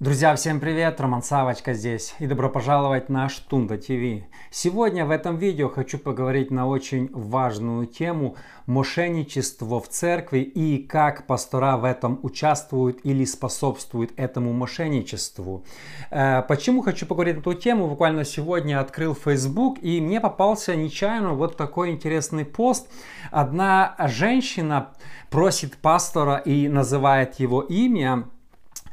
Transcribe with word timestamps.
Друзья, 0.00 0.34
всем 0.34 0.60
привет! 0.60 0.98
Роман 0.98 1.22
Савочка 1.22 1.74
здесь 1.74 2.14
и 2.20 2.26
добро 2.26 2.48
пожаловать 2.48 3.10
на 3.10 3.28
Штунда 3.28 3.76
ТВ. 3.76 4.24
Сегодня 4.50 5.04
в 5.04 5.10
этом 5.10 5.36
видео 5.36 5.68
хочу 5.68 5.98
поговорить 5.98 6.50
на 6.50 6.66
очень 6.66 7.10
важную 7.12 7.86
тему 7.86 8.36
мошенничество 8.64 9.78
в 9.78 9.90
церкви 9.90 10.38
и 10.38 10.78
как 10.78 11.26
пастора 11.26 11.76
в 11.76 11.84
этом 11.84 12.18
участвуют 12.22 13.00
или 13.04 13.26
способствуют 13.26 14.12
этому 14.16 14.54
мошенничеству. 14.54 15.66
Э, 16.10 16.44
почему 16.48 16.80
хочу 16.80 17.04
поговорить 17.04 17.36
на 17.36 17.40
эту 17.40 17.52
тему? 17.52 17.86
Буквально 17.86 18.24
сегодня 18.24 18.80
открыл 18.80 19.14
Facebook 19.14 19.80
и 19.82 20.00
мне 20.00 20.18
попался 20.18 20.74
нечаянно 20.76 21.34
вот 21.34 21.58
такой 21.58 21.90
интересный 21.90 22.46
пост. 22.46 22.90
Одна 23.30 23.96
женщина 24.08 24.94
просит 25.28 25.76
пастора 25.76 26.36
и 26.36 26.68
называет 26.68 27.38
его 27.38 27.60
имя 27.60 28.24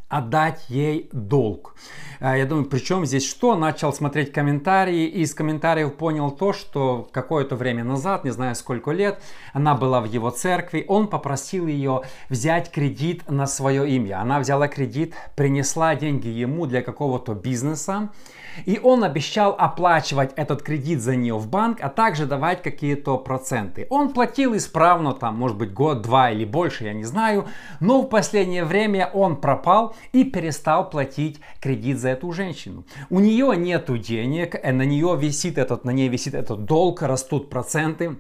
отдать 0.10 0.66
ей 0.70 1.10
долг. 1.12 1.76
А, 2.20 2.38
я 2.38 2.46
думаю, 2.46 2.66
причем 2.66 3.06
здесь 3.06 3.28
что? 3.28 3.56
Начал 3.56 3.92
смотреть 3.92 4.32
комментарии 4.32 5.06
и 5.06 5.22
из 5.22 5.34
комментариев 5.34 5.96
понял 5.96 6.32
то, 6.32 6.54
что 6.54 7.08
какое-то 7.12 7.56
время 7.56 7.84
назад, 7.84 8.24
не 8.24 8.32
знаю 8.32 8.56
сколько 8.56 8.92
лет, 8.92 9.22
она 9.54 9.76
была 9.76 10.00
в 10.00 10.06
его 10.06 10.30
церкви, 10.30 10.86
он 10.88 11.08
попросил 11.08 11.68
ее 11.68 12.04
взять 12.30 12.72
кредит 12.72 13.30
на 13.30 13.48
свое 13.48 13.90
имя. 13.90 14.22
Она 14.22 14.40
взяла 14.40 14.68
кредит, 14.68 15.14
принесла 15.36 15.96
деньги 15.96 16.28
ему 16.28 16.66
для 16.66 16.82
какого-то 16.82 17.34
бизнеса, 17.34 18.10
и 18.66 18.80
он 18.82 19.04
обещал 19.04 19.56
оплачивать 19.58 20.32
этот 20.36 20.64
кредит 20.64 21.02
за 21.02 21.16
нее 21.16 21.38
в 21.38 21.48
банк, 21.48 21.80
а 21.82 21.90
также 21.90 22.26
давать 22.26 22.62
какие-то 22.64 23.18
проценты. 23.18 23.88
Он 23.90 24.14
платил 24.14 24.56
исправно, 24.56 25.14
там, 25.14 25.36
может 25.36 25.58
быть, 25.58 25.74
год, 25.74 26.02
два 26.02 26.32
или 26.32 26.46
больше, 26.46 26.86
я 26.86 26.94
не 26.94 27.04
знаю, 27.04 27.48
но 27.80 28.02
в 28.02 28.08
последнее 28.08 28.66
время 28.66 29.10
он 29.14 29.36
пропал 29.36 29.96
и 30.12 30.24
перестал 30.24 30.90
платить 30.90 31.40
кредит 31.60 32.00
за 32.00 32.10
эту 32.10 32.32
женщину. 32.32 32.86
У 33.10 33.20
нее 33.20 33.56
нету 33.58 33.98
денег, 33.98 34.56
э, 34.56 34.72
на 34.72 34.84
нее 34.84 35.18
висит 35.20 35.58
этот, 35.58 35.86
на 35.86 35.92
ней 35.92 36.10
висит 36.10 36.34
этот 36.34 36.66
долг, 36.66 37.02
растут 37.02 37.50
проценты. 37.50 38.18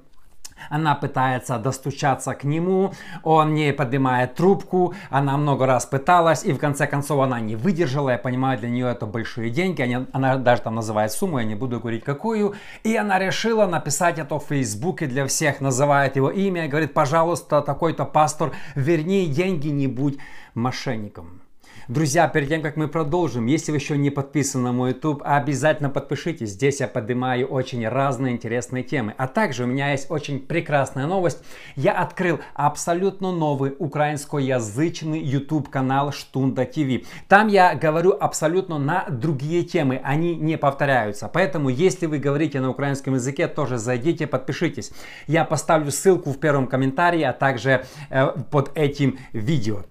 Она 0.70 0.95
пытается 0.95 1.58
достучаться 1.58 2.33
к 2.33 2.44
нему, 2.44 2.94
он 3.23 3.53
не 3.53 3.73
поднимает 3.73 4.36
трубку, 4.36 4.94
она 5.09 5.38
много 5.38 5.66
раз 5.66 5.86
пыталась, 5.86 6.44
и 6.44 6.52
в 6.52 6.58
конце 6.58 6.88
концов 6.88 7.22
она 7.22 7.39
не 7.39 7.55
выдержала, 7.55 8.11
я 8.11 8.17
понимаю, 8.17 8.59
для 8.59 8.70
нее 8.70 8.88
это 8.88 9.05
большие 9.05 9.50
деньги, 9.50 9.81
она, 9.81 10.08
она 10.14 10.38
даже 10.38 10.64
там 10.64 10.75
называет 10.75 11.11
сумму, 11.11 11.39
я 11.39 11.45
не 11.45 11.55
буду 11.55 11.80
говорить 11.80 12.03
какую, 12.03 12.55
и 12.83 12.95
она 12.95 13.20
решила 13.20 13.66
написать 13.66 14.20
это 14.20 14.39
в 14.39 14.45
Фейсбуке 14.45 15.05
для 15.05 15.25
всех, 15.28 15.61
называет 15.61 16.16
его 16.16 16.30
имя, 16.30 16.67
говорит, 16.67 16.94
пожалуйста, 16.94 17.61
такой-то 17.61 18.05
пастор, 18.05 18.52
верни 18.75 19.28
деньги, 19.28 19.70
не 19.70 19.88
будь 19.88 20.17
мошенником. 20.53 21.42
Друзья, 21.87 22.27
перед 22.27 22.49
тем, 22.49 22.61
как 22.61 22.75
мы 22.75 22.89
продолжим, 22.89 23.45
если 23.45 23.71
вы 23.71 23.77
еще 23.77 23.97
не 23.97 24.09
подписаны 24.09 24.65
на 24.65 24.71
мой 24.73 24.91
YouTube, 24.91 25.21
обязательно 25.23 25.89
подпишитесь. 25.89 26.49
Здесь 26.49 26.81
я 26.81 26.87
поднимаю 26.89 27.47
очень 27.47 27.87
разные 27.87 28.33
интересные 28.33 28.83
темы. 28.83 29.13
А 29.17 29.25
также 29.27 29.63
у 29.63 29.67
меня 29.67 29.91
есть 29.91 30.11
очень 30.11 30.41
прекрасная 30.41 31.07
новость. 31.07 31.41
Я 31.77 31.93
открыл 31.93 32.41
абсолютно 32.55 33.31
новый 33.31 33.73
украинскоязычный 33.79 35.21
YouTube 35.21 35.69
канал 35.69 36.11
Штунда 36.11 36.65
ТВ. 36.65 37.07
Там 37.29 37.47
я 37.47 37.73
говорю 37.73 38.17
абсолютно 38.19 38.77
на 38.77 39.05
другие 39.09 39.63
темы, 39.63 40.02
они 40.03 40.35
не 40.35 40.57
повторяются. 40.57 41.29
Поэтому, 41.33 41.69
если 41.69 42.05
вы 42.05 42.17
говорите 42.17 42.59
на 42.59 42.69
украинском 42.69 43.13
языке, 43.13 43.47
тоже 43.47 43.77
зайдите, 43.77 44.27
подпишитесь. 44.27 44.91
Я 45.25 45.45
поставлю 45.45 45.91
ссылку 45.91 46.33
в 46.33 46.37
первом 46.37 46.67
комментарии, 46.67 47.23
а 47.23 47.31
также 47.31 47.85
э, 48.09 48.27
под 48.52 48.77
этим 48.77 49.17
видео. 49.31 49.85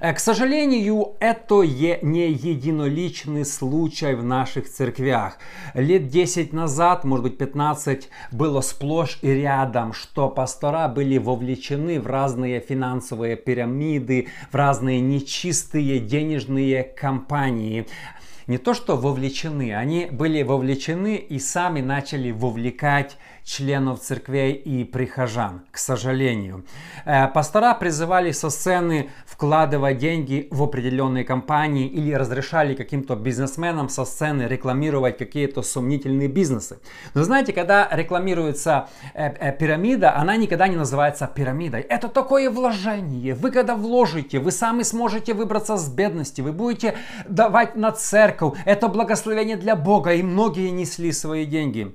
Э, 0.00 0.12
к 0.12 0.18
сожалению, 0.18 1.14
это 1.20 1.62
не 1.62 2.30
единоличный 2.30 3.44
случай 3.44 4.14
в 4.14 4.24
наших 4.24 4.68
церквях. 4.68 5.38
Лет 5.74 6.08
10 6.08 6.52
назад, 6.52 7.04
может 7.04 7.24
быть 7.24 7.38
15, 7.38 8.08
было 8.32 8.60
сплошь 8.60 9.18
и 9.22 9.30
рядом, 9.30 9.92
что 9.92 10.28
пастора 10.28 10.88
были 10.88 11.18
вовлечены 11.18 12.00
в 12.00 12.06
разные 12.06 12.60
финансовые 12.60 13.36
пирамиды, 13.36 14.28
в 14.50 14.54
разные 14.54 15.00
нечистые 15.00 15.98
денежные 15.98 16.82
компании 16.84 17.86
не 18.48 18.56
то 18.56 18.72
что 18.72 18.96
вовлечены, 18.96 19.74
они 19.74 20.08
были 20.10 20.42
вовлечены 20.42 21.16
и 21.16 21.38
сами 21.38 21.82
начали 21.82 22.30
вовлекать 22.30 23.18
членов 23.44 24.00
церквей 24.00 24.52
и 24.52 24.84
прихожан, 24.84 25.62
к 25.70 25.78
сожалению. 25.78 26.64
Э, 27.04 27.28
пастора 27.28 27.74
призывали 27.74 28.32
со 28.32 28.50
сцены 28.50 29.10
вкладывать 29.26 29.98
деньги 29.98 30.48
в 30.50 30.62
определенные 30.62 31.24
компании 31.24 31.86
или 31.86 32.12
разрешали 32.12 32.74
каким-то 32.74 33.16
бизнесменам 33.16 33.88
со 33.88 34.04
сцены 34.04 34.42
рекламировать 34.42 35.18
какие-то 35.18 35.62
сомнительные 35.62 36.28
бизнесы. 36.28 36.78
Но 37.14 37.24
знаете, 37.24 37.52
когда 37.52 37.88
рекламируется 37.90 38.88
э, 39.14 39.28
э, 39.28 39.52
пирамида, 39.52 40.16
она 40.16 40.36
никогда 40.36 40.68
не 40.68 40.76
называется 40.76 41.26
пирамидой. 41.26 41.80
Это 41.80 42.08
такое 42.08 42.50
вложение. 42.50 43.34
Вы 43.34 43.50
когда 43.50 43.74
вложите, 43.74 44.38
вы 44.38 44.52
сами 44.52 44.82
сможете 44.82 45.34
выбраться 45.34 45.76
с 45.76 45.88
бедности, 45.88 46.42
вы 46.42 46.52
будете 46.52 46.94
давать 47.26 47.76
на 47.76 47.92
церковь. 47.92 48.37
Это 48.64 48.88
благословение 48.88 49.56
для 49.56 49.76
Бога, 49.76 50.14
и 50.14 50.22
многие 50.22 50.70
несли 50.70 51.12
свои 51.12 51.44
деньги. 51.44 51.94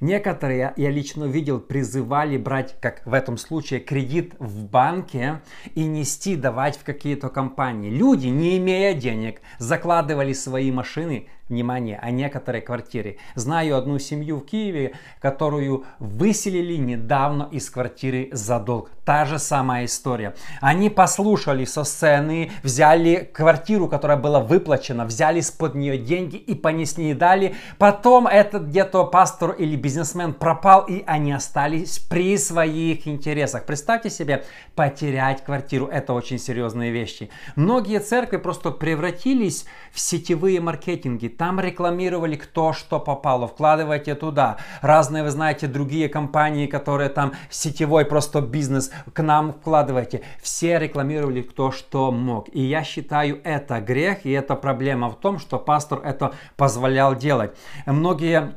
Некоторые, 0.00 0.74
я 0.76 0.90
лично 0.90 1.24
видел, 1.24 1.58
призывали 1.58 2.36
брать, 2.36 2.76
как 2.80 3.04
в 3.04 3.12
этом 3.12 3.36
случае, 3.36 3.80
кредит 3.80 4.34
в 4.38 4.64
банке 4.64 5.40
и 5.74 5.84
нести, 5.84 6.36
давать 6.36 6.76
в 6.76 6.84
какие-то 6.84 7.28
компании. 7.28 7.90
Люди, 7.90 8.28
не 8.28 8.58
имея 8.58 8.94
денег, 8.94 9.40
закладывали 9.58 10.32
свои 10.32 10.70
машины 10.70 11.26
внимание, 11.48 11.98
о 11.98 12.10
некоторой 12.10 12.60
квартире. 12.60 13.16
Знаю 13.34 13.76
одну 13.76 13.98
семью 13.98 14.36
в 14.36 14.44
Киеве, 14.44 14.92
которую 15.20 15.84
выселили 15.98 16.76
недавно 16.76 17.48
из 17.50 17.68
квартиры 17.68 18.28
за 18.32 18.60
долг. 18.60 18.90
Та 19.08 19.24
же 19.24 19.38
самая 19.38 19.86
история. 19.86 20.34
Они 20.60 20.90
послушали 20.90 21.64
со 21.64 21.84
сцены, 21.84 22.52
взяли 22.62 23.30
квартиру, 23.32 23.88
которая 23.88 24.18
была 24.18 24.40
выплачена, 24.40 25.06
взяли 25.06 25.40
с-под 25.40 25.74
нее 25.74 25.96
деньги 25.96 26.36
и 26.36 26.54
понесли 26.54 27.12
и 27.12 27.14
дали. 27.14 27.54
Потом 27.78 28.26
этот 28.26 28.64
где-то 28.64 29.06
пастор 29.06 29.52
или 29.52 29.76
бизнесмен 29.76 30.34
пропал, 30.34 30.84
и 30.86 31.04
они 31.06 31.32
остались 31.32 31.98
при 31.98 32.36
своих 32.36 33.08
интересах. 33.08 33.64
Представьте 33.64 34.10
себе, 34.10 34.44
потерять 34.74 35.42
квартиру. 35.42 35.86
Это 35.86 36.12
очень 36.12 36.38
серьезные 36.38 36.90
вещи. 36.90 37.30
Многие 37.56 38.00
церкви 38.00 38.36
просто 38.36 38.72
превратились 38.72 39.64
в 39.90 40.00
сетевые 40.00 40.60
маркетинги 40.60 41.28
там 41.28 41.60
рекламировали 41.60 42.36
кто 42.36 42.74
что 42.74 43.00
попало, 43.00 43.48
вкладывайте 43.48 44.14
туда. 44.14 44.58
Разные, 44.82 45.22
вы 45.22 45.30
знаете, 45.30 45.66
другие 45.66 46.10
компании, 46.10 46.66
которые 46.66 47.08
там 47.08 47.32
сетевой 47.48 48.04
просто 48.04 48.42
бизнес, 48.42 48.90
к 49.12 49.22
нам 49.22 49.52
вкладывайте. 49.52 50.22
Все 50.40 50.78
рекламировали 50.78 51.42
кто 51.42 51.70
что 51.70 52.10
мог. 52.12 52.48
И 52.54 52.60
я 52.60 52.84
считаю 52.84 53.40
это 53.44 53.80
грех, 53.80 54.24
и 54.24 54.30
это 54.30 54.54
проблема 54.54 55.10
в 55.10 55.16
том, 55.16 55.38
что 55.38 55.58
пастор 55.58 56.00
это 56.04 56.34
позволял 56.56 57.14
делать. 57.14 57.52
Многие 57.86 58.54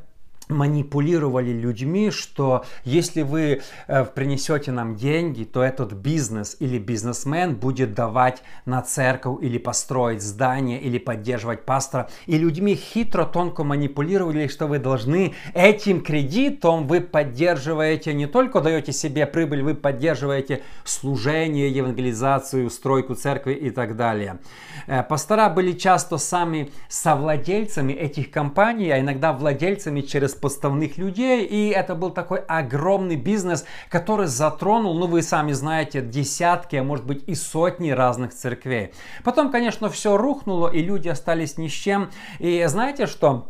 манипулировали 0.52 1.52
людьми, 1.52 2.12
что 2.12 2.66
если 2.84 3.22
вы 3.22 3.62
э, 3.88 4.06
принесете 4.06 4.72
нам 4.72 4.96
деньги, 4.96 5.44
то 5.44 5.64
этот 5.64 5.94
бизнес 5.94 6.58
или 6.60 6.78
бизнесмен 6.78 7.56
будет 7.56 7.94
давать 7.94 8.44
на 8.66 8.82
церковь 8.82 9.42
или 9.42 9.58
построить 9.58 10.22
здание 10.22 10.80
или 10.80 10.98
поддерживать 10.98 11.66
пастора. 11.66 12.10
И 12.26 12.38
людьми 12.38 12.76
хитро, 12.76 13.26
тонко 13.26 13.64
манипулировали, 13.64 14.48
что 14.48 14.68
вы 14.68 14.80
должны 14.80 15.34
этим 15.54 16.02
кредитом 16.02 16.88
вы 16.88 17.02
поддерживаете, 17.02 18.14
не 18.14 18.28
только 18.28 18.62
даете 18.62 18.92
себе 18.92 19.26
прибыль, 19.26 19.64
вы 19.64 19.76
поддерживаете 19.76 20.62
служение, 20.84 21.70
евангелизацию, 21.70 22.70
стройку 22.70 23.16
церкви 23.16 23.54
и 23.54 23.70
так 23.70 23.96
далее. 23.96 24.40
Э, 24.88 25.04
пастора 25.04 25.50
были 25.50 25.72
часто 25.72 26.18
сами 26.18 26.72
совладельцами 26.90 27.94
этих 27.94 28.32
компаний, 28.32 28.90
а 28.92 29.00
иногда 29.00 29.34
владельцами 29.34 30.02
через 30.02 30.34
подставных 30.42 30.98
людей, 30.98 31.46
и 31.46 31.70
это 31.70 31.96
был 31.96 32.10
такой 32.10 32.40
огромный 32.40 33.16
бизнес, 33.16 33.66
который 33.90 34.28
затронул, 34.28 34.98
ну 34.98 35.08
вы 35.08 35.22
сами 35.22 35.54
знаете, 35.54 36.02
десятки, 36.02 36.76
а 36.76 36.84
может 36.84 37.06
быть 37.06 37.24
и 37.28 37.36
сотни 37.36 37.92
разных 37.92 38.34
церквей. 38.34 38.92
Потом, 39.24 39.52
конечно, 39.52 39.90
все 39.90 40.18
рухнуло, 40.18 40.68
и 40.68 40.82
люди 40.82 41.08
остались 41.08 41.58
ни 41.58 41.68
с 41.68 41.72
чем. 41.72 42.12
И 42.40 42.66
знаете 42.68 43.06
что? 43.06 43.48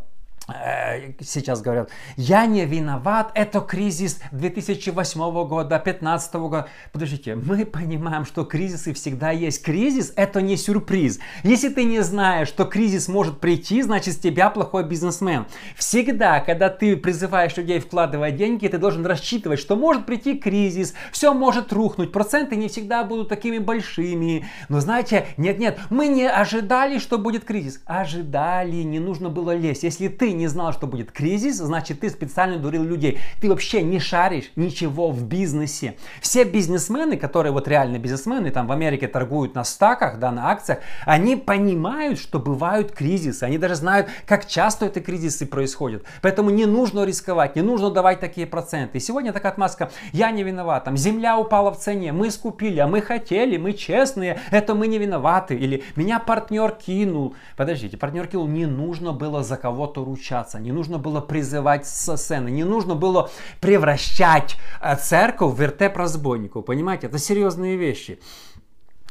Э, 0.53 1.11
сейчас 1.21 1.61
говорят, 1.61 1.89
я 2.17 2.45
не 2.45 2.65
виноват, 2.65 3.31
это 3.35 3.61
кризис 3.61 4.19
2008 4.31 5.19
года, 5.47 5.69
2015 5.69 6.33
года. 6.35 6.67
Подождите, 6.91 7.35
мы 7.35 7.65
понимаем, 7.65 8.25
что 8.25 8.43
кризисы 8.45 8.93
всегда 8.93 9.31
есть. 9.31 9.63
Кризис 9.63 10.13
это 10.15 10.41
не 10.41 10.57
сюрприз. 10.57 11.19
Если 11.43 11.69
ты 11.69 11.83
не 11.83 12.01
знаешь, 12.01 12.47
что 12.47 12.65
кризис 12.65 13.07
может 13.07 13.39
прийти, 13.39 13.81
значит 13.81 14.15
с 14.15 14.17
тебя 14.17 14.49
плохой 14.49 14.83
бизнесмен. 14.83 15.45
Всегда, 15.75 16.39
когда 16.39 16.69
ты 16.69 16.97
призываешь 16.97 17.55
людей 17.57 17.79
вкладывать 17.79 18.35
деньги, 18.35 18.67
ты 18.67 18.77
должен 18.77 19.05
рассчитывать, 19.05 19.59
что 19.59 19.75
может 19.75 20.05
прийти 20.05 20.37
кризис, 20.37 20.93
все 21.11 21.33
может 21.33 21.73
рухнуть, 21.73 22.11
проценты 22.11 22.55
не 22.55 22.67
всегда 22.67 23.03
будут 23.03 23.29
такими 23.29 23.57
большими. 23.57 24.45
Но 24.69 24.79
знаете, 24.79 25.27
нет-нет, 25.37 25.79
мы 25.89 26.07
не 26.07 26.27
ожидали, 26.27 26.99
что 26.99 27.17
будет 27.17 27.45
кризис. 27.45 27.81
Ожидали, 27.85 28.83
не 28.83 28.99
нужно 28.99 29.29
было 29.29 29.55
лезть. 29.55 29.83
Если 29.83 30.07
ты 30.07 30.33
не 30.33 30.40
знал, 30.47 30.73
что 30.73 30.87
будет 30.87 31.11
кризис, 31.11 31.57
значит 31.57 31.99
ты 32.01 32.09
специально 32.09 32.57
дурил 32.57 32.83
людей. 32.83 33.19
Ты 33.39 33.49
вообще 33.49 33.81
не 33.81 33.99
шаришь 33.99 34.51
ничего 34.55 35.11
в 35.11 35.23
бизнесе. 35.23 35.95
Все 36.21 36.43
бизнесмены, 36.43 37.17
которые 37.17 37.51
вот 37.51 37.67
реально 37.67 37.97
бизнесмены, 37.99 38.51
там 38.51 38.67
в 38.67 38.71
Америке 38.71 39.07
торгуют 39.07 39.55
на 39.55 39.63
стаках, 39.63 40.19
да, 40.19 40.31
на 40.31 40.49
акциях, 40.49 40.79
они 41.05 41.35
понимают, 41.35 42.19
что 42.19 42.39
бывают 42.39 42.91
кризисы. 42.91 43.43
Они 43.43 43.57
даже 43.57 43.75
знают, 43.75 44.07
как 44.25 44.47
часто 44.47 44.87
эти 44.87 44.99
кризисы 44.99 45.45
происходят. 45.45 46.03
Поэтому 46.21 46.49
не 46.49 46.65
нужно 46.65 47.05
рисковать, 47.05 47.55
не 47.55 47.61
нужно 47.61 47.89
давать 47.91 48.19
такие 48.19 48.47
проценты. 48.47 48.97
И 48.97 49.01
сегодня 49.01 49.33
такая 49.33 49.51
отмазка, 49.51 49.91
я 50.11 50.31
не 50.31 50.43
виноват, 50.43 50.83
там 50.85 50.97
земля 50.97 51.37
упала 51.37 51.71
в 51.71 51.79
цене, 51.79 52.11
мы 52.11 52.31
скупили, 52.31 52.79
а 52.79 52.87
мы 52.87 53.01
хотели, 53.01 53.57
мы 53.57 53.73
честные, 53.73 54.39
это 54.51 54.75
мы 54.75 54.87
не 54.87 54.97
виноваты. 54.97 55.55
Или 55.55 55.83
меня 55.95 56.19
партнер 56.19 56.71
кинул. 56.71 57.35
Подождите, 57.55 57.97
партнер 57.97 58.27
кинул, 58.27 58.47
не 58.47 58.65
нужно 58.65 59.13
было 59.13 59.43
за 59.43 59.57
кого-то 59.57 60.03
ручаться 60.03 60.30
общаться, 60.31 60.59
не 60.59 60.71
нужно 60.71 60.97
было 60.97 61.21
призывать 61.21 61.85
со 61.85 62.15
сцены, 62.17 62.49
не 62.49 62.63
нужно 62.63 62.95
было 62.95 63.29
превращать 63.59 64.57
э, 64.81 64.95
церковь 64.95 65.53
в 65.53 65.59
вертеп 65.59 65.97
разбойников. 65.97 66.65
Понимаете, 66.65 67.07
это 67.07 67.17
серьезные 67.17 67.75
вещи. 67.75 68.19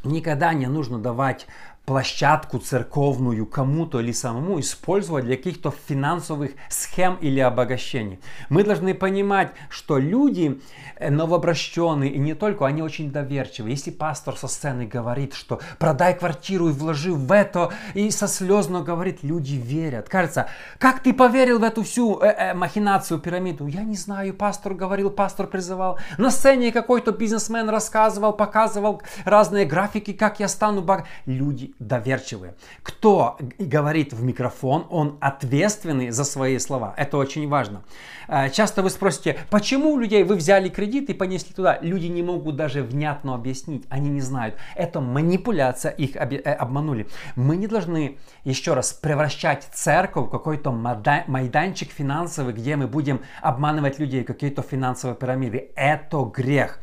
Никогда 0.03 0.55
не 0.55 0.67
нужно 0.67 0.99
давать 0.99 1.47
площадку 1.91 2.61
церковную 2.61 3.47
кому-то 3.47 3.99
или 3.99 4.13
самому 4.13 4.61
использовать 4.61 5.25
для 5.25 5.37
каких-то 5.37 5.75
финансовых 5.89 6.53
схем 6.69 7.17
или 7.21 7.41
обогащений. 7.41 8.21
Мы 8.49 8.63
должны 8.63 8.95
понимать, 8.95 9.51
что 9.71 9.99
люди 9.99 10.61
э, 11.01 11.11
новообращенные 11.11 12.13
и 12.13 12.19
не 12.19 12.35
только, 12.35 12.65
они 12.65 12.81
очень 12.81 13.11
доверчивы. 13.11 13.71
Если 13.71 13.91
пастор 13.91 14.37
со 14.37 14.47
сцены 14.47 14.87
говорит, 14.87 15.35
что 15.35 15.59
продай 15.81 16.17
квартиру 16.17 16.69
и 16.69 16.73
вложи 16.73 17.13
в 17.13 17.33
это, 17.33 17.73
и 17.95 18.13
со 18.13 18.29
слезно 18.29 18.83
говорит, 18.83 19.25
люди 19.25 19.57
верят. 19.57 20.09
Кажется, 20.09 20.47
как 20.79 21.03
ты 21.03 21.13
поверил 21.13 21.59
в 21.59 21.65
эту 21.65 21.83
всю 21.83 22.21
э, 22.21 22.27
э, 22.29 22.55
махинацию, 22.55 23.19
пирамиду? 23.19 23.67
Я 23.67 23.83
не 23.83 23.97
знаю, 23.97 24.33
пастор 24.33 24.75
говорил, 24.75 25.11
пастор 25.11 25.49
призывал. 25.49 25.99
На 26.19 26.31
сцене 26.31 26.71
какой-то 26.71 27.11
бизнесмен 27.11 27.69
рассказывал, 27.69 28.33
показывал 28.33 29.03
разные 29.25 29.65
графики, 29.65 30.13
как 30.13 30.39
я 30.39 30.47
стану 30.47 30.83
богатым. 30.83 31.11
Люди 31.27 31.75
доверчивые. 31.81 32.55
Кто 32.83 33.39
говорит 33.59 34.13
в 34.13 34.23
микрофон, 34.23 34.87
он 34.91 35.17
ответственный 35.21 36.11
за 36.11 36.25
свои 36.25 36.59
слова. 36.59 36.95
Это 36.97 37.17
очень 37.17 37.49
важно. 37.49 37.83
Э, 38.29 38.51
часто 38.51 38.83
вы 38.83 38.91
спросите, 38.91 39.39
почему 39.51 39.95
у 39.95 39.99
людей 39.99 40.23
вы 40.23 40.37
взяли 40.37 40.69
кредит 40.69 41.09
и 41.09 41.15
понесли 41.15 41.55
туда? 41.55 41.79
Люди 41.81 42.07
не 42.07 42.23
могут 42.23 42.57
даже 42.57 42.83
внятно 42.83 43.35
объяснить, 43.35 43.85
они 43.89 44.11
не 44.11 44.21
знают. 44.21 44.57
Это 44.77 45.01
манипуляция, 45.01 45.91
их 45.93 46.17
э, 46.17 46.21
обманули. 46.53 47.09
Мы 47.35 47.57
не 47.57 47.67
должны, 47.67 48.19
еще 48.45 48.75
раз, 48.75 48.93
превращать 48.93 49.67
церковь 49.73 50.27
в 50.27 50.31
какой-то 50.31 50.71
майданчик 50.71 51.91
финансовый, 51.91 52.53
где 52.53 52.77
мы 52.77 52.89
будем 52.89 53.23
обманывать 53.41 53.99
людей, 53.99 54.23
какие-то 54.23 54.61
финансовые 54.61 55.17
пирамиды. 55.17 55.71
Это 55.77 56.19
грех. 56.25 56.79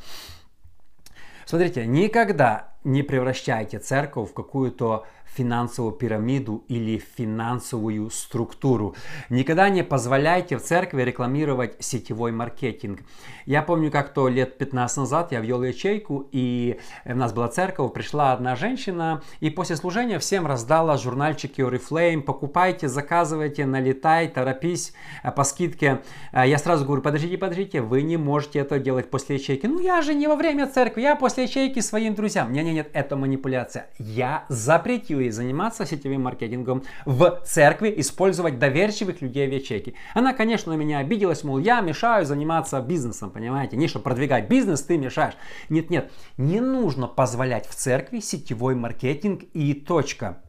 Смотрите, 1.46 1.86
никогда 1.86 2.74
не 2.84 3.04
превращайте 3.04 3.80
церковь 3.80 4.30
в 4.32 4.34
какую-то 4.34 5.06
финансовую 5.36 5.94
пирамиду 5.94 6.64
или 6.68 6.98
финансовую 6.98 8.10
структуру. 8.10 8.96
Никогда 9.30 9.70
не 9.70 9.84
позволяйте 9.84 10.58
в 10.58 10.62
церкви 10.62 11.04
рекламировать 11.04 11.76
сетевой 11.80 12.32
маркетинг. 12.32 13.02
Я 13.46 13.62
помню, 13.62 13.92
как-то 13.92 14.28
лет 14.28 14.58
15 14.58 14.98
назад 14.98 15.32
я 15.32 15.40
вел 15.40 15.64
ячейку, 15.64 16.28
и 16.32 16.80
у 17.06 17.16
нас 17.16 17.34
была 17.34 17.48
церковь, 17.48 17.94
пришла 17.94 18.34
одна 18.34 18.56
женщина, 18.56 19.22
и 19.40 19.50
после 19.50 19.76
служения 19.76 20.20
всем 20.20 20.48
раздала 20.48 20.98
журнальчики 20.98 21.62
Oriflame, 21.62 22.22
покупайте, 22.22 22.88
заказывайте, 22.88 23.66
налетай, 23.66 24.28
торопись 24.28 24.94
э, 25.24 25.32
по 25.32 25.44
скидке. 25.44 26.02
Э, 26.32 26.48
я 26.48 26.58
сразу 26.58 26.86
говорю, 26.86 27.02
подождите, 27.02 27.38
подождите, 27.38 27.82
вы 27.82 28.02
не 28.02 28.18
можете 28.18 28.60
это 28.60 28.80
делать 28.80 29.10
после 29.10 29.36
ячейки. 29.36 29.66
Ну 29.66 29.80
я 29.80 30.02
же 30.02 30.14
не 30.14 30.28
во 30.28 30.36
время 30.36 30.68
церкви, 30.68 31.02
я 31.02 31.16
после 31.16 31.44
ячейки 31.44 31.80
своим 31.80 32.16
друзьям. 32.16 32.52
Не-не-не, 32.52 32.78
нет, 32.78 32.90
это 32.94 33.16
манипуляция. 33.16 33.88
Я 33.98 34.46
запретил 34.50 35.17
ей 35.20 35.32
заниматься 35.32 35.86
сетевым 35.86 36.24
маркетингом 36.24 36.84
в 37.06 37.42
церкви, 37.46 37.94
использовать 37.98 38.60
доверчивых 38.60 39.22
людей 39.22 39.48
в 39.48 39.54
ячейке. 39.54 39.94
Она, 40.14 40.34
конечно, 40.34 40.74
на 40.74 40.78
меня 40.78 41.00
обиделась, 41.00 41.44
мол, 41.44 41.58
я 41.58 41.82
мешаю 41.82 42.26
заниматься 42.26 42.80
бизнесом, 42.82 43.32
понимаете? 43.32 43.78
Не, 43.78 43.88
чтобы 43.88 44.04
продвигать 44.04 44.50
бизнес, 44.50 44.82
ты 44.82 44.98
мешаешь. 44.98 45.36
Нет, 45.70 45.90
нет, 45.90 46.12
не 46.38 46.62
нужно 46.62 47.08
позволять 47.08 47.68
в 47.68 47.76
церкви 47.76 48.20
сетевой 48.20 48.76
маркетинг 48.76 49.44
и 49.54 49.74
точка. 49.74 50.42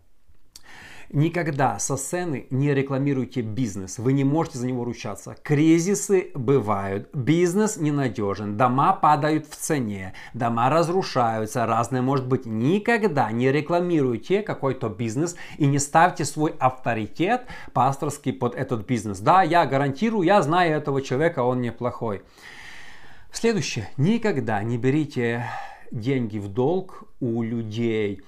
Никогда 1.10 1.78
со 1.78 1.96
сцены 1.96 2.46
не 2.50 2.74
рекламируйте 2.74 3.40
бизнес. 3.40 3.98
Вы 3.98 4.12
не 4.12 4.24
можете 4.24 4.58
за 4.58 4.66
него 4.66 4.84
ручаться. 4.84 5.36
Кризисы 5.42 6.30
бывают. 6.34 7.08
Бизнес 7.14 7.78
ненадежен. 7.78 8.58
Дома 8.58 8.92
падают 8.92 9.46
в 9.46 9.56
цене. 9.56 10.12
Дома 10.34 10.68
разрушаются. 10.68 11.64
Разное 11.64 12.02
может 12.02 12.26
быть. 12.26 12.44
Никогда 12.44 13.32
не 13.32 13.50
рекламируйте 13.50 14.42
какой-то 14.42 14.90
бизнес 14.90 15.36
и 15.56 15.66
не 15.66 15.78
ставьте 15.78 16.26
свой 16.26 16.54
авторитет 16.58 17.46
пасторский 17.72 18.34
под 18.34 18.54
этот 18.54 18.86
бизнес. 18.86 19.20
Да, 19.20 19.42
я 19.42 19.64
гарантирую, 19.64 20.26
я 20.26 20.42
знаю 20.42 20.76
этого 20.76 21.00
человека, 21.00 21.42
он 21.42 21.62
неплохой. 21.62 22.20
Следующее. 23.32 23.88
Никогда 23.96 24.62
не 24.62 24.76
берите 24.76 25.46
деньги 25.90 26.38
в 26.38 26.48
долг 26.48 27.04
у 27.20 27.42
людей 27.42 28.20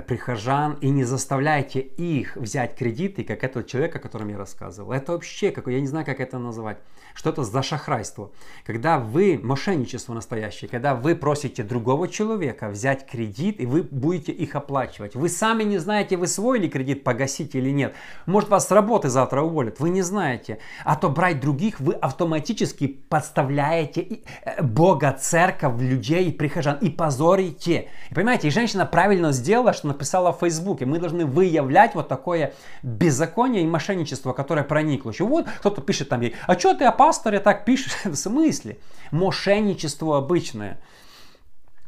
прихожан 0.00 0.78
и 0.80 0.88
не 0.88 1.04
заставляйте 1.04 1.80
их 1.80 2.36
взять 2.36 2.74
кредиты, 2.74 3.24
как 3.24 3.44
этот 3.44 3.66
человек, 3.66 3.94
о 3.94 3.98
котором 3.98 4.28
я 4.28 4.38
рассказывал. 4.38 4.92
Это 4.92 5.12
вообще, 5.12 5.50
как, 5.50 5.66
я 5.66 5.80
не 5.80 5.86
знаю, 5.86 6.06
как 6.06 6.20
это 6.20 6.38
называть. 6.38 6.78
Что 7.14 7.28
это 7.28 7.44
за 7.44 7.62
шахрайство? 7.62 8.30
Когда 8.64 8.98
вы, 8.98 9.38
мошенничество 9.42 10.14
настоящее, 10.14 10.70
когда 10.70 10.94
вы 10.94 11.14
просите 11.14 11.62
другого 11.62 12.08
человека 12.08 12.70
взять 12.70 13.06
кредит, 13.06 13.60
и 13.60 13.66
вы 13.66 13.82
будете 13.82 14.32
их 14.32 14.54
оплачивать. 14.54 15.14
Вы 15.14 15.28
сами 15.28 15.62
не 15.64 15.76
знаете, 15.76 16.16
вы 16.16 16.26
свой 16.26 16.58
ли 16.58 16.70
кредит 16.70 17.04
погасить 17.04 17.54
или 17.54 17.68
нет. 17.68 17.94
Может 18.24 18.48
вас 18.48 18.68
с 18.68 18.70
работы 18.70 19.10
завтра 19.10 19.42
уволят, 19.42 19.78
вы 19.78 19.90
не 19.90 20.00
знаете. 20.00 20.58
А 20.84 20.96
то 20.96 21.10
брать 21.10 21.40
других 21.40 21.80
вы 21.80 21.92
автоматически 21.92 22.86
подставляете 22.86 24.20
э, 24.44 24.62
Бога, 24.62 25.14
церковь, 25.20 25.78
людей 25.80 26.32
прихожан 26.32 26.78
и 26.78 26.88
позорите. 26.88 27.88
И 28.10 28.14
понимаете, 28.14 28.48
и 28.48 28.50
женщина 28.50 28.86
правильно 28.86 29.32
сделала, 29.32 29.74
что 29.82 29.88
написала 29.88 30.32
в 30.32 30.38
Фейсбуке. 30.38 30.86
Мы 30.86 31.00
должны 31.00 31.26
выявлять 31.26 31.96
вот 31.96 32.06
такое 32.06 32.54
беззаконие 32.84 33.64
и 33.64 33.66
мошенничество, 33.66 34.32
которое 34.32 34.62
проникло. 34.62 35.10
Еще 35.10 35.24
вот 35.24 35.46
кто-то 35.58 35.82
пишет 35.82 36.08
там 36.08 36.20
ей, 36.20 36.36
а 36.46 36.56
что 36.56 36.74
ты 36.74 36.84
о 36.84 36.92
пасторе 36.92 37.40
так 37.40 37.64
пишешь? 37.64 37.92
в 38.04 38.14
смысле? 38.14 38.78
Мошенничество 39.10 40.18
обычное. 40.18 40.80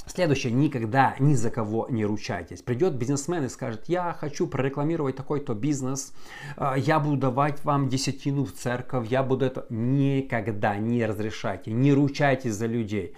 Следующее, 0.06 0.52
никогда 0.52 1.14
ни 1.18 1.34
за 1.34 1.50
кого 1.50 1.86
не 1.88 2.04
ручайтесь. 2.04 2.62
Придет 2.62 2.94
бизнесмен 2.94 3.44
и 3.44 3.48
скажет, 3.48 3.84
я 3.86 4.14
хочу 4.18 4.46
прорекламировать 4.46 5.16
такой-то 5.16 5.54
бизнес, 5.54 6.12
а, 6.56 6.74
я 6.76 6.98
буду 6.98 7.16
давать 7.16 7.64
вам 7.64 7.88
десятину 7.88 8.44
в 8.44 8.52
церковь, 8.52 9.08
я 9.08 9.22
буду 9.22 9.46
это... 9.46 9.66
Никогда 9.70 10.76
не 10.76 11.06
разрешайте, 11.06 11.72
не 11.72 11.92
ручайтесь 11.94 12.54
за 12.54 12.66
людей. 12.66 13.14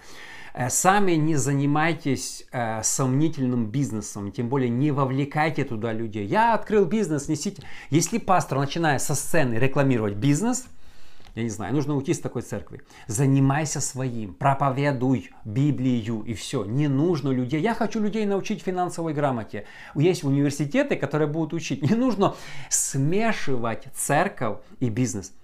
Э, 0.57 0.71
сами 0.71 1.13
не 1.13 1.37
занимайтесь 1.37 2.47
э, 2.51 2.83
сомнительным 2.83 3.67
бизнесом, 3.67 4.33
тем 4.33 4.49
более 4.49 4.71
не 4.71 4.91
вовлекайте 4.91 5.65
туда 5.65 5.93
людей. 5.93 6.27
Я 6.27 6.55
открыл 6.55 6.87
бизнес, 6.87 7.29
несите. 7.29 7.63
Если 7.91 8.17
пастор, 8.17 8.59
начиная 8.59 8.99
со 8.99 9.15
сцены 9.15 9.57
рекламировать 9.57 10.15
бизнес, 10.15 10.67
я 11.35 11.43
не 11.43 11.51
знаю, 11.51 11.75
нужно 11.75 11.95
уйти 11.95 12.15
с 12.15 12.21
такой 12.21 12.41
церкви. 12.41 12.81
Занимайся 13.07 13.83
своим, 13.83 14.33
проповедуй 14.33 15.31
Библию 15.45 16.23
и 16.23 16.33
все. 16.33 16.65
Не 16.65 16.89
нужно 16.89 17.29
людей. 17.29 17.61
Я 17.61 17.75
хочу 17.75 18.01
людей 18.01 18.25
научить 18.25 18.63
финансовой 18.63 19.13
грамоте. 19.13 19.67
Есть 19.95 20.25
университеты, 20.25 20.97
которые 20.97 21.29
будут 21.29 21.53
учить. 21.53 21.83
Не 21.91 21.95
нужно 21.95 22.35
смешивать 22.71 23.89
церковь 23.95 24.61
и 24.81 24.89
бизнес. 24.89 25.35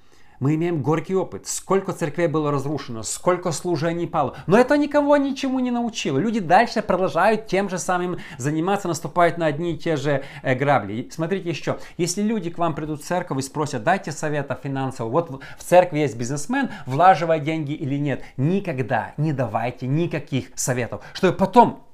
Мы 0.42 0.56
имеем 0.56 0.82
горький 0.82 1.14
опыт. 1.14 1.46
Сколько 1.46 1.92
церквей 1.92 2.26
было 2.26 2.50
разрушено, 2.50 3.04
сколько 3.04 3.52
служений 3.52 4.08
пало. 4.08 4.34
Но 4.48 4.58
это 4.58 4.76
никого 4.76 5.16
ничему 5.16 5.60
не 5.60 5.70
научило. 5.70 6.18
Люди 6.18 6.40
дальше 6.40 6.82
продолжают 6.82 7.46
тем 7.46 7.70
же 7.70 7.78
самым 7.78 8.18
заниматься, 8.38 8.88
наступают 8.88 9.38
на 9.38 9.46
одни 9.46 9.74
и 9.74 9.78
те 9.78 9.94
же 9.94 10.24
э, 10.42 10.56
грабли. 10.56 11.08
Смотрите 11.12 11.48
еще. 11.48 11.78
Если 11.96 12.22
люди 12.22 12.50
к 12.50 12.58
вам 12.58 12.74
придут 12.74 13.02
в 13.02 13.04
церковь 13.04 13.38
и 13.38 13.42
спросят, 13.42 13.84
дайте 13.84 14.10
совета 14.10 14.58
финансового. 14.60 15.12
Вот 15.12 15.44
в 15.56 15.62
церкви 15.62 16.00
есть 16.00 16.16
бизнесмен, 16.16 16.70
влаживай 16.86 17.38
деньги 17.38 17.74
или 17.74 17.94
нет. 17.94 18.24
Никогда 18.36 19.14
не 19.18 19.32
давайте 19.32 19.86
никаких 19.86 20.50
советов. 20.56 21.04
Чтобы 21.12 21.36
потом 21.36 21.84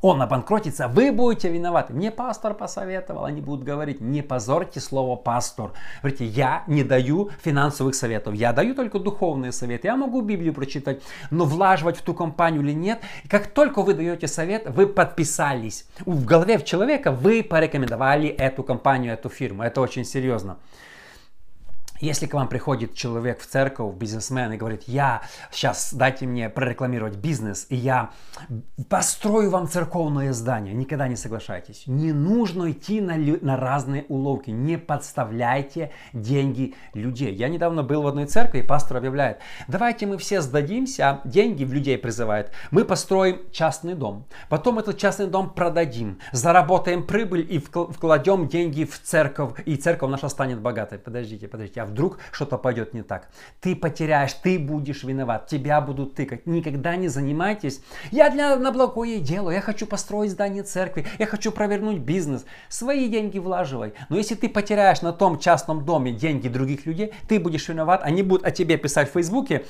он 0.00 0.22
обанкротится, 0.22 0.88
вы 0.88 1.12
будете 1.12 1.48
виноваты. 1.48 1.92
Мне 1.92 2.10
пастор 2.10 2.54
посоветовал, 2.54 3.24
они 3.24 3.40
будут 3.40 3.64
говорить, 3.64 4.00
не 4.00 4.22
позорьте 4.22 4.80
слово 4.80 5.16
пастор. 5.16 5.72
Говорите, 6.02 6.24
я 6.26 6.64
не 6.66 6.84
даю 6.84 7.30
финансовых 7.42 7.94
советов, 7.94 8.34
я 8.34 8.52
даю 8.52 8.74
только 8.74 8.98
духовные 8.98 9.52
советы. 9.52 9.88
Я 9.88 9.96
могу 9.96 10.20
Библию 10.20 10.52
прочитать, 10.52 11.02
но 11.30 11.44
влаживать 11.44 11.98
в 11.98 12.02
ту 12.02 12.14
компанию 12.14 12.62
или 12.62 12.72
нет. 12.72 13.00
Как 13.28 13.48
только 13.48 13.82
вы 13.82 13.94
даете 13.94 14.28
совет, 14.28 14.68
вы 14.68 14.86
подписались. 14.86 15.86
В 16.04 16.24
голове 16.24 16.60
человека 16.60 17.12
вы 17.12 17.42
порекомендовали 17.42 18.28
эту 18.28 18.62
компанию, 18.62 19.12
эту 19.12 19.28
фирму. 19.28 19.62
Это 19.62 19.80
очень 19.80 20.04
серьезно. 20.04 20.56
Если 22.00 22.26
к 22.26 22.34
вам 22.34 22.48
приходит 22.48 22.94
человек 22.94 23.40
в 23.40 23.46
церковь, 23.46 23.94
бизнесмен, 23.94 24.52
и 24.52 24.56
говорит, 24.56 24.84
я 24.86 25.22
сейчас 25.50 25.94
дайте 25.94 26.26
мне 26.26 26.48
прорекламировать 26.50 27.16
бизнес, 27.16 27.66
и 27.70 27.76
я 27.76 28.10
построю 28.88 29.50
вам 29.50 29.68
церковное 29.68 30.32
здание, 30.32 30.74
никогда 30.74 31.08
не 31.08 31.16
соглашайтесь. 31.16 31.84
Не 31.86 32.12
нужно 32.12 32.72
идти 32.72 33.00
на, 33.00 33.16
на 33.16 33.56
разные 33.56 34.04
уловки, 34.08 34.50
не 34.50 34.78
подставляйте 34.78 35.90
деньги 36.12 36.74
людей. 36.94 37.34
Я 37.34 37.48
недавно 37.48 37.82
был 37.82 38.02
в 38.02 38.06
одной 38.06 38.26
церкви, 38.26 38.58
и 38.58 38.62
пастор 38.62 38.98
объявляет, 38.98 39.38
давайте 39.68 40.06
мы 40.06 40.18
все 40.18 40.40
сдадимся, 40.40 41.08
а 41.08 41.20
деньги 41.24 41.64
в 41.64 41.72
людей 41.72 41.98
призывает. 41.98 42.52
Мы 42.70 42.84
построим 42.84 43.40
частный 43.50 43.94
дом, 43.94 44.26
потом 44.48 44.78
этот 44.78 44.98
частный 44.98 45.26
дом 45.26 45.50
продадим, 45.50 46.18
заработаем 46.32 47.06
прибыль 47.06 47.46
и 47.48 47.58
вкладем 47.58 48.48
деньги 48.48 48.84
в 48.84 49.00
церковь, 49.00 49.60
и 49.64 49.76
церковь 49.76 50.10
наша 50.10 50.28
станет 50.28 50.60
богатой. 50.60 50.98
Подождите, 50.98 51.48
подождите, 51.48 51.85
вдруг 51.86 52.18
что-то 52.32 52.58
пойдет 52.58 52.94
не 52.94 53.02
так. 53.02 53.28
Ты 53.60 53.74
потеряешь, 53.74 54.32
ты 54.34 54.58
будешь 54.58 55.02
виноват, 55.04 55.46
тебя 55.46 55.80
будут 55.80 56.14
тыкать. 56.14 56.46
Никогда 56.46 56.96
не 56.96 57.08
занимайтесь. 57.08 57.80
Я 58.10 58.30
для 58.30 58.56
на 58.56 58.72
благое 58.72 59.20
дело, 59.20 59.50
я 59.50 59.60
хочу 59.60 59.86
построить 59.86 60.30
здание 60.30 60.62
церкви, 60.62 61.06
я 61.18 61.26
хочу 61.26 61.52
провернуть 61.52 61.98
бизнес. 61.98 62.44
Свои 62.68 63.08
деньги 63.08 63.38
влаживай. 63.38 63.94
Но 64.08 64.16
если 64.16 64.34
ты 64.34 64.48
потеряешь 64.48 65.02
на 65.02 65.12
том 65.12 65.38
частном 65.38 65.84
доме 65.84 66.12
деньги 66.12 66.48
других 66.48 66.86
людей, 66.86 67.12
ты 67.28 67.40
будешь 67.40 67.68
виноват, 67.68 68.02
они 68.04 68.22
будут 68.22 68.46
о 68.46 68.50
тебе 68.50 68.76
писать 68.76 69.08
в 69.08 69.12
Фейсбуке, 69.12 69.64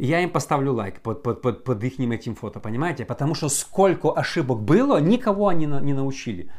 я 0.00 0.20
им 0.20 0.30
поставлю 0.30 0.72
лайк 0.72 1.00
под, 1.00 1.22
под, 1.22 1.42
под, 1.42 1.62
под 1.62 1.84
их 1.84 2.00
этим 2.00 2.34
фото, 2.34 2.58
понимаете? 2.58 3.04
Потому 3.04 3.34
что 3.34 3.50
сколько 3.50 4.10
ошибок 4.10 4.60
было, 4.62 4.98
никого 4.98 5.48
они 5.48 5.66
не 5.66 5.92
научили. 5.92 6.50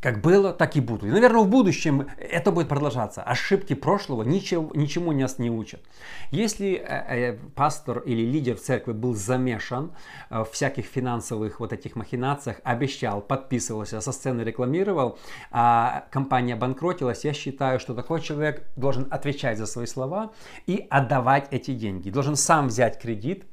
Как 0.00 0.22
было, 0.22 0.54
так 0.54 0.76
и 0.76 0.80
будут. 0.80 1.04
И, 1.04 1.12
наверное, 1.12 1.42
в 1.42 1.48
будущем 1.48 2.08
это 2.18 2.52
будет 2.52 2.68
продолжаться. 2.68 3.22
Ошибки 3.22 3.74
прошлого 3.74 4.22
ничего, 4.22 4.70
ничему 4.74 5.12
нас 5.12 5.38
не 5.38 5.50
учат. 5.50 5.82
Если 6.30 6.72
э, 6.72 7.32
э, 7.32 7.38
пастор 7.54 7.98
или 7.98 8.22
лидер 8.22 8.56
церкви 8.56 8.92
был 8.92 9.14
замешан 9.14 9.92
э, 10.30 10.42
в 10.42 10.50
всяких 10.52 10.86
финансовых 10.86 11.60
вот 11.60 11.74
этих 11.74 11.96
махинациях, 11.96 12.60
обещал, 12.64 13.20
подписывался, 13.20 14.00
со 14.00 14.12
сцены 14.12 14.40
рекламировал, 14.40 15.18
а 15.50 16.04
компания 16.10 16.56
банкротилась, 16.56 17.24
я 17.24 17.34
считаю, 17.34 17.78
что 17.78 17.94
такой 17.94 18.22
человек 18.22 18.66
должен 18.76 19.06
отвечать 19.10 19.58
за 19.58 19.66
свои 19.66 19.86
слова 19.86 20.32
и 20.66 20.86
отдавать 20.88 21.48
эти 21.50 21.74
деньги. 21.74 22.08
Должен 22.08 22.36
сам 22.36 22.68
взять 22.68 22.98
кредит, 22.98 23.44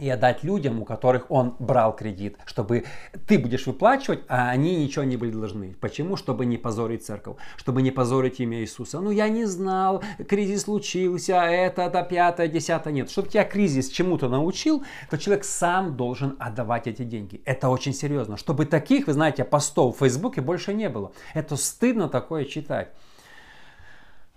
и 0.00 0.08
отдать 0.08 0.42
людям, 0.42 0.80
у 0.80 0.84
которых 0.84 1.30
он 1.30 1.54
брал 1.58 1.94
кредит, 1.94 2.36
чтобы 2.46 2.84
ты 3.26 3.38
будешь 3.38 3.66
выплачивать, 3.66 4.20
а 4.28 4.50
они 4.50 4.76
ничего 4.76 5.04
не 5.04 5.16
были 5.16 5.30
должны. 5.30 5.76
Почему? 5.80 6.16
Чтобы 6.16 6.46
не 6.46 6.56
позорить 6.56 7.04
церковь, 7.04 7.36
чтобы 7.56 7.82
не 7.82 7.90
позорить 7.90 8.40
имя 8.40 8.60
Иисуса. 8.60 9.00
Ну 9.00 9.10
я 9.10 9.28
не 9.28 9.44
знал, 9.44 10.02
кризис 10.28 10.62
случился, 10.62 11.34
это, 11.34 11.82
это, 11.82 12.02
пятое, 12.02 12.48
десятое, 12.48 12.92
нет. 12.92 13.10
Чтобы 13.10 13.28
тебя 13.28 13.44
кризис 13.44 13.88
чему-то 13.88 14.28
научил, 14.28 14.84
то 15.10 15.18
человек 15.18 15.44
сам 15.44 15.96
должен 15.96 16.36
отдавать 16.38 16.86
эти 16.86 17.02
деньги. 17.02 17.42
Это 17.44 17.68
очень 17.68 17.92
серьезно. 17.92 18.36
Чтобы 18.36 18.66
таких, 18.66 19.06
вы 19.06 19.12
знаете, 19.12 19.44
постов 19.44 19.96
в 19.96 19.98
Фейсбуке 20.00 20.40
больше 20.40 20.72
не 20.72 20.88
было. 20.88 21.12
Это 21.34 21.56
стыдно 21.56 22.08
такое 22.08 22.44
читать. 22.44 22.88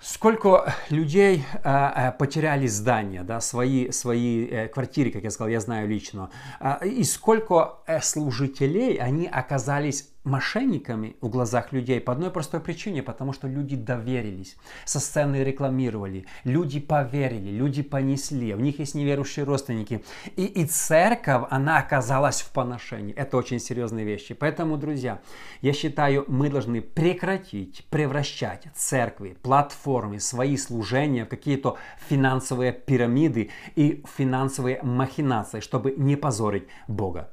Сколько 0.04 0.76
людей 0.90 1.46
э, 1.64 2.12
потеряли 2.20 2.68
здания, 2.68 3.24
да, 3.24 3.40
свои, 3.40 3.90
свои 3.92 4.46
э, 4.46 4.68
квартиры, 4.68 5.12
как 5.12 5.24
я 5.24 5.32
сказал, 5.32 5.48
я 5.48 5.62
знаю 5.62 5.88
лично. 5.88 6.30
Э, 6.60 6.86
и 6.86 7.06
сколько 7.06 7.78
э, 7.88 8.02
служителей, 8.02 8.98
они 8.98 9.28
оказались 9.28 10.10
мошенниками 10.24 11.16
в 11.22 11.30
глазах 11.30 11.74
людей 11.74 12.00
по 12.00 12.14
одной 12.14 12.32
простой 12.32 12.60
причине, 12.60 13.04
потому 13.04 13.34
что 13.34 13.48
люди 13.48 13.76
доверились, 13.76 14.56
со 14.86 15.00
сцены 15.00 15.44
рекламировали, 15.44 16.26
люди 16.44 16.80
поверили, 16.80 17.50
люди 17.50 17.84
понесли, 17.84 18.54
у 18.54 18.60
них 18.60 18.80
есть 18.80 18.96
неверующие 18.96 19.46
родственники. 19.46 20.04
И, 20.36 20.46
и 20.46 20.66
церковь, 20.66 21.48
она 21.50 21.78
оказалась 21.78 22.42
в 22.42 22.52
поношении. 22.52 23.14
Это 23.14 23.38
очень 23.38 23.60
серьезные 23.60 24.06
вещи. 24.06 24.34
Поэтому, 24.34 24.78
друзья, 24.78 25.20
я 25.62 25.74
считаю, 25.74 26.26
мы 26.28 26.50
должны 26.50 26.82
прекратить 26.82 27.86
превращать 27.90 28.68
церкви, 28.74 29.38
платформы, 29.42 30.20
свои 30.20 30.58
служения 30.58 31.26
в 31.26 31.30
какие-то 31.30 31.78
финансовые 32.10 32.72
пирамиды 32.72 33.50
и 33.76 34.04
финансовые 34.18 34.82
махинации, 34.84 35.60
чтобы 35.60 35.94
не 35.98 36.16
позорить 36.16 36.68
Бога. 36.88 37.33